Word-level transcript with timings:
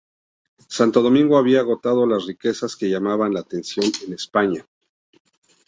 Santo 0.67 1.03
Domingo 1.03 1.37
había 1.37 1.59
agotado 1.59 2.07
las 2.07 2.25
riquezas 2.25 2.75
que 2.75 2.89
llamaban 2.89 3.35
la 3.35 3.41
atención 3.41 3.85
en 4.07 4.13
España. 4.13 4.65